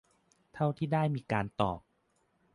[0.53, 1.79] เท่าที่ได้มีการตอบ